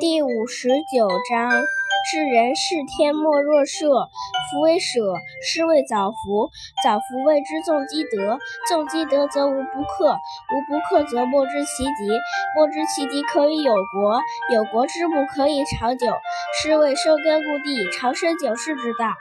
[0.00, 1.50] 第五十九章，
[2.10, 3.86] 知人是天莫若舍，
[4.50, 5.14] 夫为舍，
[5.44, 6.48] 是谓早服。
[6.82, 10.16] 早服谓之重积德，重积德则无不克，
[10.54, 12.08] 无不克则莫知其极，
[12.56, 14.18] 莫知其极可以有国，
[14.54, 16.06] 有国之不可以长久，
[16.62, 19.12] 是谓生根固地，长生久视之道。